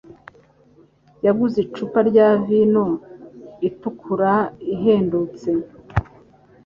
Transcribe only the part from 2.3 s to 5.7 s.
vino itukura ihendutse.